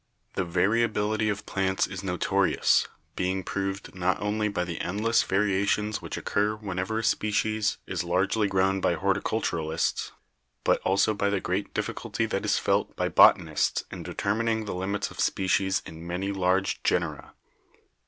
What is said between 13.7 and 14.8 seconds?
in deter mining the